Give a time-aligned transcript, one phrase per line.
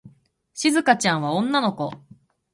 [0.55, 1.93] しずかちゃんは女の子。